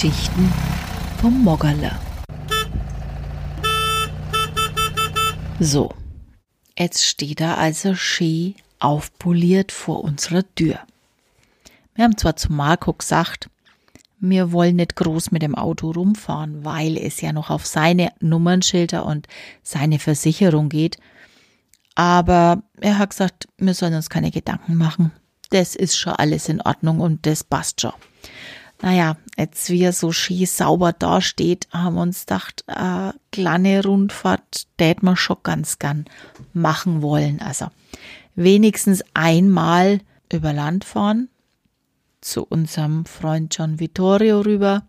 Geschichten 0.00 0.52
vom 1.20 1.42
Moggerle. 1.42 1.90
So, 5.58 5.92
jetzt 6.78 7.04
steht 7.04 7.40
er 7.40 7.58
also 7.58 7.96
schön 7.96 8.54
aufpoliert 8.78 9.72
vor 9.72 10.04
unserer 10.04 10.44
Tür. 10.54 10.78
Wir 11.96 12.04
haben 12.04 12.16
zwar 12.16 12.36
zu 12.36 12.52
Marco 12.52 12.92
gesagt, 12.92 13.50
wir 14.20 14.52
wollen 14.52 14.76
nicht 14.76 14.94
groß 14.94 15.32
mit 15.32 15.42
dem 15.42 15.56
Auto 15.56 15.90
rumfahren, 15.90 16.64
weil 16.64 16.96
es 16.96 17.20
ja 17.20 17.32
noch 17.32 17.50
auf 17.50 17.66
seine 17.66 18.12
Nummernschilder 18.20 19.04
und 19.04 19.26
seine 19.64 19.98
Versicherung 19.98 20.68
geht. 20.68 20.98
Aber 21.96 22.62
er 22.80 22.98
hat 22.98 23.10
gesagt, 23.10 23.48
wir 23.56 23.74
sollen 23.74 23.94
uns 23.94 24.10
keine 24.10 24.30
Gedanken 24.30 24.76
machen. 24.76 25.10
Das 25.50 25.74
ist 25.74 25.96
schon 25.96 26.12
alles 26.12 26.48
in 26.48 26.60
Ordnung 26.60 27.00
und 27.00 27.26
das 27.26 27.42
passt 27.42 27.80
schon. 27.80 27.94
Naja, 28.80 29.16
jetzt 29.36 29.70
wie 29.70 29.82
er 29.82 29.92
so 29.92 30.12
schön 30.12 30.46
sauber 30.46 30.92
dasteht, 30.92 31.68
haben 31.72 31.96
wir 31.96 32.02
uns 32.02 32.20
gedacht, 32.20 32.64
eine 32.68 33.14
kleine 33.32 33.82
Rundfahrt 33.82 34.66
tät 34.76 35.02
man 35.02 35.16
schon 35.16 35.38
ganz 35.42 35.78
gern 35.78 36.04
machen 36.52 37.02
wollen. 37.02 37.40
Also 37.40 37.68
wenigstens 38.36 39.02
einmal 39.14 40.00
über 40.32 40.52
Land 40.52 40.84
fahren, 40.84 41.28
zu 42.20 42.44
unserem 42.44 43.04
Freund 43.04 43.56
John 43.56 43.80
Vittorio 43.80 44.40
rüber. 44.40 44.84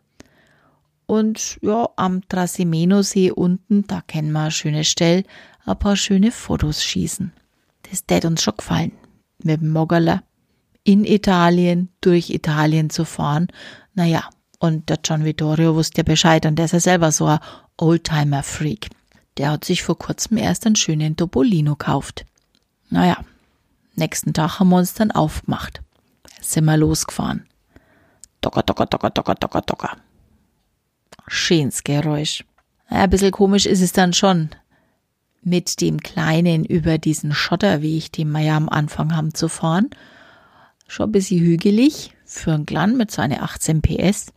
Und 1.08 1.58
ja, 1.62 1.90
am 1.96 2.28
Trasimeno-See 2.28 3.32
unten, 3.32 3.88
da 3.88 4.02
kennen 4.02 4.32
wir 4.32 4.42
eine 4.42 4.52
schöne 4.52 4.84
Stelle, 4.84 5.24
ein 5.66 5.80
paar 5.80 5.96
schöne 5.96 6.32
Fotos 6.32 6.84
schießen. 6.84 7.34
Das 7.90 8.06
tät 8.06 8.26
uns 8.26 8.44
schon 8.44 8.58
gefallen. 8.58 8.92
Mit 9.42 9.62
dem 9.62 9.70
Moggerler 9.70 10.22
in 10.90 11.06
Italien, 11.06 11.90
durch 12.02 12.32
Italien 12.32 12.90
zu 12.90 13.06
fahren. 13.06 13.50
Naja, 13.94 14.28
und 14.58 14.90
der 14.90 14.98
John 15.06 15.24
Vittorio 15.24 15.76
wusste 15.76 16.00
ja 16.00 16.04
Bescheid 16.04 16.48
und 16.48 16.56
der 16.56 16.66
ist 16.66 16.72
ja 16.72 16.80
selber 16.80 17.12
so 17.12 17.28
ein 17.28 17.40
Oldtimer-Freak. 17.78 18.90
Der 19.38 19.52
hat 19.52 19.66
sich 19.66 19.84
vor 19.84 20.00
kurzem 20.00 20.38
erst 20.38 20.66
einen 20.66 20.76
schönen 20.76 21.16
Topolino 21.16 21.76
gekauft. 21.76 22.26
Naja, 22.90 23.18
nächsten 23.94 24.34
Tag 24.34 24.60
haben 24.60 24.70
wir 24.70 24.78
uns 24.78 24.96
dann 24.96 25.12
aufgemacht. 25.12 25.80
Sind 26.42 26.66
wir 26.66 26.76
losgefahren. 26.76 27.46
Docker, 28.42 28.64
docker, 28.64 28.88
docker, 28.88 29.12
docker, 29.12 29.36
docker, 29.36 29.62
docker. 29.62 29.98
Schönes 31.28 31.84
Geräusch. 31.84 32.44
Naja, 32.90 33.04
ein 33.04 33.10
bisschen 33.12 33.32
komisch 33.32 33.68
ist 33.68 33.82
es 33.82 33.94
dann 33.94 34.14
schon. 34.14 34.50
Mit 35.44 35.82
dem 35.82 36.00
Kleinen 36.00 36.66
über 36.66 36.98
diesen 36.98 37.36
Schotterweg, 37.36 38.12
den 38.12 38.32
wir 38.32 38.40
ja 38.40 38.58
am 38.58 38.70
Anfang 38.70 39.16
haben 39.16 39.36
zu 39.36 39.50
fahren. 39.50 39.92
Schon 40.90 41.10
ein 41.10 41.12
bisschen 41.12 41.40
hügelig 41.40 42.12
für 42.26 42.52
ein 42.52 42.66
Glan 42.66 42.98
mit 42.98 43.12
seinen 43.12 43.40
18 43.40 43.84
PS. 43.84 44.34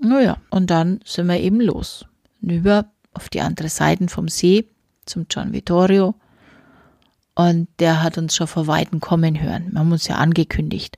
Naja, 0.00 0.38
und 0.48 0.70
dann 0.70 1.00
sind 1.04 1.28
wir 1.28 1.38
eben 1.38 1.60
los. 1.60 2.06
Über 2.40 2.86
auf 3.12 3.28
die 3.28 3.42
andere 3.42 3.68
Seite 3.68 4.08
vom 4.08 4.28
See 4.28 4.64
zum 5.04 5.26
John 5.28 5.52
Vittorio. 5.52 6.14
Und 7.34 7.68
der 7.80 8.02
hat 8.02 8.16
uns 8.16 8.34
schon 8.34 8.46
vor 8.46 8.66
Weitem 8.66 9.00
kommen 9.00 9.42
hören. 9.42 9.68
Man 9.72 9.90
muss 9.90 10.08
ja 10.08 10.16
angekündigt. 10.16 10.96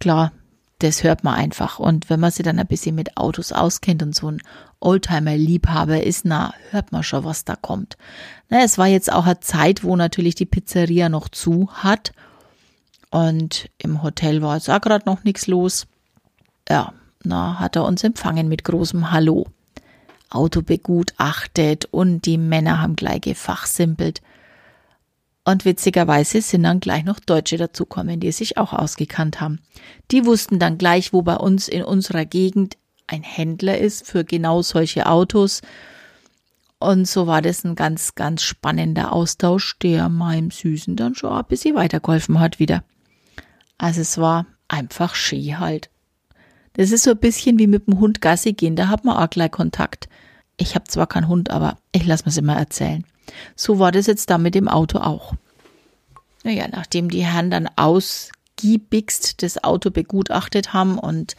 Klar, 0.00 0.32
das 0.78 1.04
hört 1.04 1.22
man 1.22 1.34
einfach. 1.34 1.78
Und 1.78 2.08
wenn 2.08 2.20
man 2.20 2.30
sich 2.30 2.44
dann 2.44 2.58
ein 2.58 2.66
bisschen 2.66 2.94
mit 2.94 3.18
Autos 3.18 3.52
auskennt 3.52 4.02
und 4.02 4.14
so 4.14 4.30
ein 4.30 4.42
Oldtimer-Liebhaber 4.80 6.02
ist, 6.02 6.24
na, 6.24 6.54
hört 6.70 6.90
man 6.90 7.02
schon, 7.02 7.24
was 7.24 7.44
da 7.44 7.54
kommt. 7.54 7.98
Na, 8.48 8.62
es 8.62 8.78
war 8.78 8.86
jetzt 8.86 9.12
auch 9.12 9.26
eine 9.26 9.40
Zeit, 9.40 9.84
wo 9.84 9.94
natürlich 9.94 10.36
die 10.36 10.46
Pizzeria 10.46 11.10
noch 11.10 11.28
zu 11.28 11.68
hat. 11.70 12.12
Und 13.12 13.68
im 13.76 14.02
Hotel 14.02 14.40
war 14.40 14.56
jetzt 14.56 14.70
auch 14.70 14.80
gerade 14.80 15.04
noch 15.04 15.22
nichts 15.22 15.46
los. 15.46 15.86
Ja, 16.66 16.94
na, 17.22 17.60
hat 17.60 17.76
er 17.76 17.84
uns 17.84 18.02
empfangen 18.02 18.48
mit 18.48 18.64
großem 18.64 19.12
Hallo. 19.12 19.46
Auto 20.30 20.62
begutachtet 20.62 21.84
und 21.90 22.24
die 22.24 22.38
Männer 22.38 22.80
haben 22.80 22.96
gleich 22.96 23.20
gefachsimpelt. 23.20 24.22
Und 25.44 25.66
witzigerweise 25.66 26.40
sind 26.40 26.62
dann 26.62 26.80
gleich 26.80 27.04
noch 27.04 27.20
Deutsche 27.20 27.58
dazukommen, 27.58 28.18
die 28.18 28.32
sich 28.32 28.56
auch 28.56 28.72
ausgekannt 28.72 29.42
haben. 29.42 29.60
Die 30.10 30.24
wussten 30.24 30.58
dann 30.58 30.78
gleich, 30.78 31.12
wo 31.12 31.20
bei 31.20 31.36
uns 31.36 31.68
in 31.68 31.84
unserer 31.84 32.24
Gegend 32.24 32.78
ein 33.08 33.22
Händler 33.22 33.76
ist 33.76 34.06
für 34.06 34.24
genau 34.24 34.62
solche 34.62 35.04
Autos. 35.04 35.60
Und 36.78 37.06
so 37.06 37.26
war 37.26 37.42
das 37.42 37.62
ein 37.62 37.74
ganz, 37.74 38.14
ganz 38.14 38.42
spannender 38.42 39.12
Austausch, 39.12 39.78
der 39.80 40.08
meinem 40.08 40.50
Süßen 40.50 40.96
dann 40.96 41.14
schon 41.14 41.32
ein 41.32 41.44
bisschen 41.44 41.74
weitergeholfen 41.74 42.40
hat 42.40 42.58
wieder. 42.58 42.82
Also 43.82 44.00
es 44.00 44.16
war 44.16 44.46
einfach 44.68 45.16
Ski 45.16 45.56
halt. 45.58 45.90
Das 46.74 46.92
ist 46.92 47.02
so 47.02 47.10
ein 47.10 47.18
bisschen 47.18 47.58
wie 47.58 47.66
mit 47.66 47.88
dem 47.88 47.98
Hund 47.98 48.20
Gassi 48.20 48.52
gehen, 48.52 48.76
da 48.76 48.86
hat 48.86 49.04
man 49.04 49.16
auch 49.16 49.28
gleich 49.28 49.50
Kontakt. 49.50 50.08
Ich 50.56 50.76
habe 50.76 50.84
zwar 50.84 51.08
keinen 51.08 51.26
Hund, 51.26 51.50
aber 51.50 51.78
ich 51.90 52.06
lasse 52.06 52.22
mir's 52.24 52.36
immer 52.36 52.56
erzählen. 52.56 53.04
So 53.56 53.80
war 53.80 53.90
das 53.90 54.06
jetzt 54.06 54.30
da 54.30 54.38
mit 54.38 54.54
dem 54.54 54.68
Auto 54.68 54.98
auch. 54.98 55.34
Naja, 56.44 56.68
nachdem 56.70 57.10
die 57.10 57.26
Herren 57.26 57.50
dann 57.50 57.68
ausgiebigst 57.74 59.42
das 59.42 59.64
Auto 59.64 59.90
begutachtet 59.90 60.72
haben 60.72 60.96
und 60.96 61.34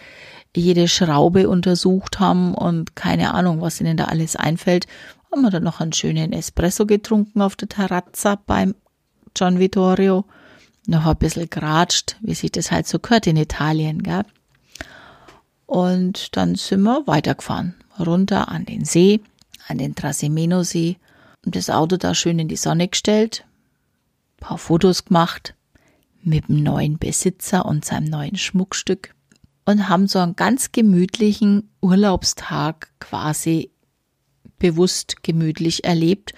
jede 0.53 0.89
Schraube 0.89 1.47
untersucht 1.47 2.19
haben 2.19 2.53
und 2.55 2.97
keine 2.97 3.33
Ahnung, 3.33 3.61
was 3.61 3.79
ihnen 3.79 3.95
da 3.95 4.05
alles 4.05 4.35
einfällt, 4.35 4.87
haben 5.31 5.43
wir 5.43 5.49
dann 5.49 5.63
noch 5.63 5.79
einen 5.79 5.93
schönen 5.93 6.33
Espresso 6.33 6.85
getrunken 6.85 7.41
auf 7.41 7.55
der 7.55 7.69
Terrazza 7.69 8.35
beim 8.35 8.75
John 9.33 9.59
Vittorio. 9.59 10.25
Noch 10.85 11.05
ein 11.05 11.17
bisschen 11.17 11.49
geratscht, 11.49 12.17
wie 12.21 12.33
sich 12.33 12.51
das 12.51 12.71
halt 12.71 12.87
so 12.87 12.99
gehört 12.99 13.27
in 13.27 13.37
Italien, 13.37 14.03
gell? 14.03 14.25
Und 15.65 16.35
dann 16.35 16.55
sind 16.55 16.81
wir 16.81 17.07
weitergefahren, 17.07 17.75
runter 17.99 18.49
an 18.49 18.65
den 18.65 18.85
See, 18.85 19.21
an 19.67 19.77
den 19.77 19.95
Trasimeno-See 19.95 20.97
und 21.45 21.55
das 21.55 21.69
Auto 21.69 21.97
da 21.97 22.13
schön 22.13 22.39
in 22.39 22.47
die 22.47 22.57
Sonne 22.57 22.87
gestellt, 22.87 23.45
paar 24.37 24.57
Fotos 24.57 25.05
gemacht 25.05 25.55
mit 26.21 26.47
dem 26.47 26.63
neuen 26.63 26.97
Besitzer 26.97 27.65
und 27.65 27.85
seinem 27.85 28.05
neuen 28.05 28.35
Schmuckstück 28.35 29.15
und 29.65 29.89
haben 29.89 30.07
so 30.07 30.19
einen 30.19 30.35
ganz 30.35 30.71
gemütlichen 30.71 31.69
Urlaubstag 31.81 32.89
quasi 32.99 33.71
bewusst 34.59 35.23
gemütlich 35.23 35.83
erlebt. 35.83 36.33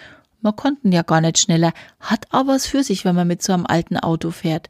Man 0.46 0.56
konnten 0.56 0.92
ja 0.92 1.02
gar 1.02 1.22
nicht 1.22 1.40
schneller, 1.40 1.74
hat 2.00 2.28
aber 2.30 2.54
was 2.54 2.68
für 2.68 2.84
sich, 2.84 3.04
wenn 3.04 3.16
man 3.16 3.28
mit 3.28 3.42
so 3.42 3.52
einem 3.52 3.66
alten 3.66 3.98
Auto 3.98 4.30
fährt. 4.30 4.70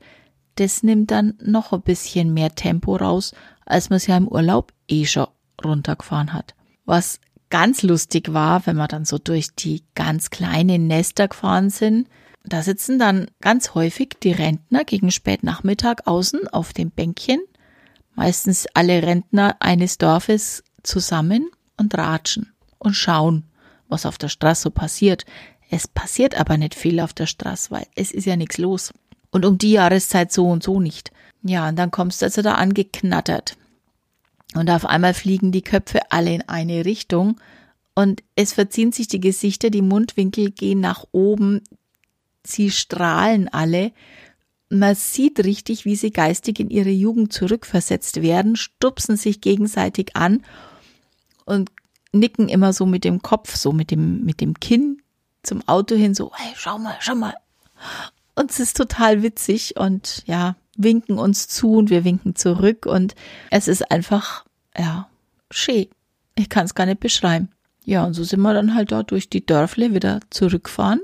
Das 0.56 0.84
nimmt 0.84 1.12
dann 1.12 1.34
noch 1.44 1.74
ein 1.74 1.81
bisschen 1.81 2.34
mehr 2.34 2.56
Tempo 2.56 2.96
raus, 2.96 3.34
als 3.66 3.90
man 3.90 3.97
es 3.97 4.08
ja 4.08 4.16
im 4.16 4.30
Urlaub 4.30 4.72
eh 4.88 5.06
schon 5.06 5.28
runtergefahren 5.62 6.31
hat. 6.31 6.56
Was 6.85 7.19
ganz 7.50 7.84
lustig 7.84 8.31
war, 8.31 8.66
wenn 8.66 8.78
wir 8.78 8.88
dann 8.88 9.03
so 9.03 9.18
durch 9.18 9.53
die 9.53 9.84
ganz 9.96 10.30
kleinen 10.30 10.88
Nester 10.88 11.28
gefahren 11.28 11.69
sind. 11.69 12.08
Da 12.46 12.62
sitzen 12.62 12.97
dann 12.97 13.28
ganz 13.41 13.75
häufig 13.75 14.12
die 14.24 14.31
Rentner 14.31 14.85
gegen 14.85 15.12
Spätnachmittag 15.12 16.03
außen 16.06 16.47
auf 16.47 16.72
dem 16.72 16.90
Bänkchen, 16.90 17.41
meistens 18.14 18.66
alle 18.74 19.03
Rentner 19.03 19.58
eines 19.59 19.97
Dorfes 19.97 20.64
zusammen 20.84 21.50
und 21.75 21.97
ratschen 21.97 22.53
und 22.78 22.94
schauen, 22.94 23.44
was 23.90 24.06
auf 24.06 24.18
der 24.18 24.30
Straße 24.30 24.72
passiert. 24.72 25.25
Es 25.70 25.88
passiert 25.88 26.36
aber 26.36 26.58
nicht 26.58 26.76
viel 26.76 27.00
auf 27.00 27.14
der 27.14 27.26
Straße, 27.26 27.72
weil 27.72 27.88
es 27.96 28.12
ist 28.12 28.26
ja 28.26 28.36
nichts 28.36 28.58
los. 28.58 28.94
Und 29.31 29.46
um 29.46 29.58
die 29.58 29.72
Jahreszeit 29.72 30.31
so 30.31 30.48
und 30.48 30.64
so 30.64 30.80
nicht. 30.80 31.12
Ja, 31.44 31.68
und 31.68 31.78
dann 31.78 31.92
kommst 31.92 32.22
du 32.22 32.26
also 32.26 32.42
da 32.42 32.56
angeknattert. 32.56 33.58
Und 34.53 34.70
auf 34.70 34.86
einmal 34.86 35.14
fliegen 35.14 35.52
die 35.52 35.62
Köpfe 35.62 36.12
alle 36.12 36.34
in 36.34 36.42
eine 36.48 36.86
Richtung 36.86 37.40
und 37.96 38.24
es 38.36 38.53
verziehen 38.53 38.92
sich 38.92 39.08
die 39.08 39.22
Gesichter, 39.22 39.70
die 39.70 39.81
Mundwinkel 39.81 40.52
gehen 40.52 40.81
nach 40.81 41.06
oben, 41.12 41.62
sie 42.44 42.70
strahlen 42.70 43.47
alle. 43.47 43.94
Man 44.70 44.96
sieht 44.96 45.44
richtig, 45.44 45.85
wie 45.85 45.96
sie 45.96 46.12
geistig 46.12 46.59
in 46.59 46.70
ihre 46.70 46.90
Jugend 46.90 47.32
zurückversetzt 47.32 48.22
werden, 48.22 48.58
stupsen 48.58 49.16
sich 49.16 49.40
gegenseitig 49.40 50.16
an 50.16 50.44
und 51.46 51.72
nicken 52.12 52.50
immer 52.50 52.73
so 52.73 52.85
mit 52.85 53.06
dem 53.06 53.22
Kopf, 53.22 53.56
so 53.56 53.72
mit 53.72 53.91
dem, 53.91 54.26
mit 54.26 54.41
dem 54.41 54.59
Kinn 54.59 55.02
zum 55.46 55.68
Auto 55.68 55.96
hin, 55.96 56.14
so, 56.14 56.32
hey, 56.36 56.53
schau 56.56 56.78
mal, 56.78 56.96
schau 57.00 57.16
mal. 57.16 57.34
Und 58.36 58.52
es 58.52 58.59
ist 58.59 58.78
total 58.78 59.24
witzig 59.24 59.78
und 59.78 60.24
ja, 60.26 60.56
winken 60.76 61.18
uns 61.18 61.47
zu 61.47 61.74
und 61.74 61.90
wir 61.90 62.03
winken 62.03 62.36
zurück 62.36 62.86
und 62.86 63.16
es 63.50 63.68
ist 63.68 63.92
einfach, 63.92 64.46
ja, 64.78 65.08
schön. 65.50 65.88
Ich 66.36 66.50
kann 66.50 66.66
es 66.66 66.76
gar 66.76 66.86
nicht 66.86 67.00
beschreiben. 67.00 67.50
Ja, 67.86 68.03
und 68.03 68.14
so 68.14 68.24
sind 68.24 68.42
wir 68.42 68.53
dann 68.53 68.76
halt 68.76 68.92
dort 68.92 69.12
durch 69.12 69.30
die 69.30 69.46
Dörfle 69.46 69.94
wieder 69.94 70.20
zurückfahren 70.30 71.00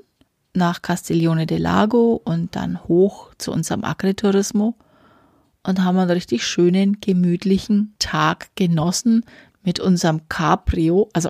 nach 0.53 0.81
Castiglione 0.81 1.45
del 1.45 1.61
Lago 1.61 2.21
und 2.23 2.55
dann 2.55 2.83
hoch 2.83 3.33
zu 3.37 3.51
unserem 3.51 3.85
Agriturismo 3.85 4.75
und 5.63 5.83
haben 5.83 5.97
einen 5.97 6.11
richtig 6.11 6.45
schönen, 6.45 6.99
gemütlichen 6.99 7.95
Tag 7.99 8.49
genossen 8.55 9.23
mit 9.63 9.79
unserem 9.79 10.27
Cabrio. 10.27 11.09
Also 11.13 11.29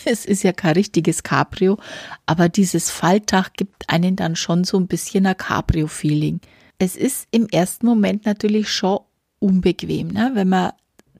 es 0.04 0.24
ist 0.24 0.42
ja 0.42 0.52
kein 0.52 0.74
richtiges 0.74 1.22
Cabrio, 1.22 1.78
aber 2.26 2.48
dieses 2.48 2.90
Faltdach 2.90 3.52
gibt 3.54 3.88
einen 3.88 4.16
dann 4.16 4.36
schon 4.36 4.64
so 4.64 4.78
ein 4.78 4.86
bisschen 4.86 5.26
ein 5.26 5.36
Cabrio-Feeling. 5.36 6.40
Es 6.78 6.96
ist 6.96 7.28
im 7.30 7.46
ersten 7.48 7.86
Moment 7.86 8.26
natürlich 8.26 8.70
schon 8.70 9.00
unbequem, 9.38 10.08
ne? 10.08 10.30
wenn 10.34 10.48
man 10.48 10.72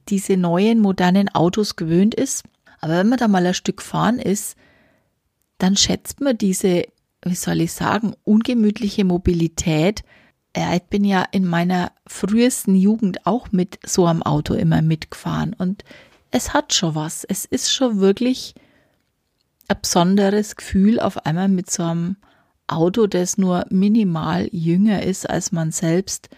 diese 0.08 0.36
neuen 0.36 0.80
modernen 0.80 1.28
Autos 1.28 1.76
gewöhnt 1.76 2.14
ist. 2.14 2.44
Aber 2.80 2.94
wenn 2.96 3.08
man 3.08 3.18
da 3.18 3.28
mal 3.28 3.46
ein 3.46 3.54
Stück 3.54 3.78
gefahren 3.78 4.18
ist, 4.18 4.56
dann 5.58 5.76
schätzt 5.76 6.20
man 6.20 6.38
diese, 6.38 6.84
wie 7.22 7.34
soll 7.34 7.60
ich 7.60 7.72
sagen, 7.72 8.14
ungemütliche 8.24 9.04
Mobilität. 9.04 10.02
Ich 10.56 10.82
bin 10.84 11.04
ja 11.04 11.24
in 11.30 11.44
meiner 11.44 11.92
frühesten 12.06 12.74
Jugend 12.74 13.26
auch 13.26 13.52
mit 13.52 13.78
so 13.86 14.06
einem 14.06 14.22
Auto 14.22 14.54
immer 14.54 14.82
mitgefahren 14.82 15.54
und 15.56 15.84
es 16.32 16.54
hat 16.54 16.72
schon 16.74 16.94
was. 16.94 17.24
Es 17.24 17.44
ist 17.44 17.72
schon 17.72 18.00
wirklich 18.00 18.54
ein 19.70 19.80
besonderes 19.80 20.56
Gefühl, 20.56 21.00
auf 21.00 21.24
einmal 21.26 21.48
mit 21.48 21.70
so 21.70 21.84
einem 21.84 22.16
Auto, 22.66 23.06
das 23.06 23.38
nur 23.38 23.64
minimal 23.70 24.48
jünger 24.52 25.02
ist 25.02 25.28
als 25.28 25.52
man 25.52 25.72
selbst, 25.72 26.28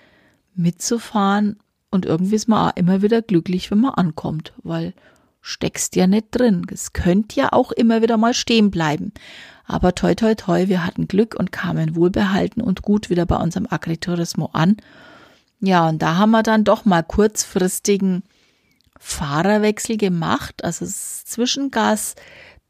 mitzufahren. 0.55 1.59
Und 1.91 2.07
irgendwie 2.07 2.37
ist 2.37 2.49
man 2.49 2.71
auch 2.71 2.77
immer 2.77 3.03
wieder 3.03 3.23
glücklich, 3.23 3.71
wenn 3.71 3.81
man 3.81 3.95
ankommt, 3.95 4.53
weil 4.63 4.95
steckst 5.41 5.97
ja 5.97 6.07
nicht 6.07 6.27
drin. 6.31 6.67
Es 6.71 6.93
könnte 6.93 7.41
ja 7.41 7.53
auch 7.53 7.73
immer 7.73 8.01
wieder 8.01 8.17
mal 8.17 8.33
stehen 8.33 8.71
bleiben. 8.71 9.13
Aber 9.65 9.95
toi 9.95 10.15
toi 10.15 10.35
toi, 10.35 10.69
wir 10.69 10.87
hatten 10.87 11.09
Glück 11.09 11.35
und 11.35 11.53
kamen 11.53 11.97
wohlbehalten 11.97 12.63
und 12.63 12.83
gut 12.83 13.11
wieder 13.11 13.27
bei 13.27 13.37
unserem 13.37 13.67
Agriturismo 13.69 14.51
an. 14.53 14.77
Ja, 15.61 15.89
und 15.89 16.01
da 16.01 16.17
haben 16.17 16.31
wir 16.31 16.43
dann 16.43 16.65
doch 16.65 16.85
mal 16.85 17.03
kurzfristigen 17.03 18.23
Fahrerwechsel 18.99 19.97
gemacht. 19.97 20.65
Also 20.65 20.85
das 20.85 21.25
Zwischengas 21.25 22.15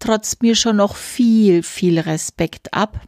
trotz 0.02 0.38
mir 0.40 0.56
schon 0.56 0.76
noch 0.76 0.96
viel, 0.96 1.62
viel 1.62 1.98
Respekt 1.98 2.74
ab. 2.74 3.00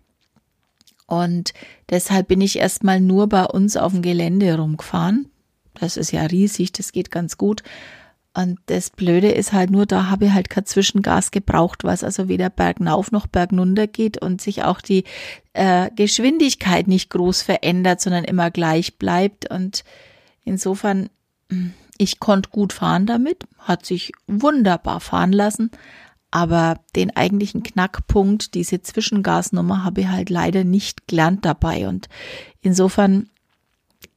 Und 1.06 1.52
deshalb 1.90 2.28
bin 2.28 2.40
ich 2.40 2.58
erstmal 2.58 3.00
nur 3.00 3.28
bei 3.28 3.44
uns 3.44 3.76
auf 3.76 3.92
dem 3.92 4.02
Gelände 4.02 4.56
rumgefahren. 4.56 5.28
Das 5.74 5.96
ist 5.96 6.12
ja 6.12 6.22
riesig, 6.22 6.72
das 6.72 6.92
geht 6.92 7.10
ganz 7.10 7.36
gut. 7.36 7.62
Und 8.36 8.58
das 8.66 8.90
Blöde 8.90 9.30
ist 9.30 9.52
halt 9.52 9.70
nur, 9.70 9.86
da 9.86 10.10
habe 10.10 10.26
ich 10.26 10.32
halt 10.32 10.50
kein 10.50 10.66
Zwischengas 10.66 11.30
gebraucht, 11.30 11.84
was 11.84 12.02
also 12.02 12.28
weder 12.28 12.50
bergauf 12.50 13.12
noch 13.12 13.28
bergunter 13.28 13.86
geht 13.86 14.20
und 14.20 14.40
sich 14.40 14.64
auch 14.64 14.80
die 14.80 15.04
äh, 15.52 15.90
Geschwindigkeit 15.94 16.88
nicht 16.88 17.10
groß 17.10 17.42
verändert, 17.42 18.00
sondern 18.00 18.24
immer 18.24 18.50
gleich 18.50 18.98
bleibt. 18.98 19.50
Und 19.50 19.84
insofern, 20.44 21.10
ich 21.96 22.18
konnte 22.18 22.50
gut 22.50 22.72
fahren 22.72 23.06
damit, 23.06 23.44
hat 23.58 23.86
sich 23.86 24.12
wunderbar 24.26 24.98
fahren 24.98 25.32
lassen. 25.32 25.70
Aber 26.34 26.80
den 26.96 27.14
eigentlichen 27.14 27.62
Knackpunkt, 27.62 28.54
diese 28.54 28.82
Zwischengasnummer, 28.82 29.84
habe 29.84 30.00
ich 30.00 30.08
halt 30.08 30.30
leider 30.30 30.64
nicht 30.64 31.06
gelernt 31.06 31.44
dabei. 31.44 31.86
Und 31.86 32.08
insofern 32.60 33.30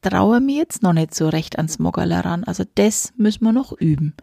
traue 0.01 0.41
mir 0.41 0.57
jetzt 0.57 0.81
noch 0.81 0.93
nicht 0.93 1.13
so 1.13 1.29
recht 1.29 1.57
ans 1.57 1.77
Moggerler 1.77 2.25
ran. 2.25 2.43
Also 2.43 2.63
das 2.73 3.13
müssen 3.17 3.43
wir 3.43 3.53
noch 3.53 3.71
üben. 3.71 4.15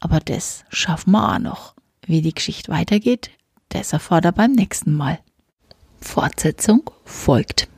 Aber 0.00 0.20
das 0.20 0.64
schaffen 0.70 1.10
wir 1.10 1.34
auch 1.34 1.38
noch. 1.38 1.74
Wie 2.06 2.22
die 2.22 2.32
Geschichte 2.32 2.72
weitergeht, 2.72 3.30
das 3.68 3.92
ihr 4.24 4.32
beim 4.32 4.52
nächsten 4.52 4.94
Mal. 4.94 5.18
Fortsetzung 6.00 6.90
folgt. 7.04 7.68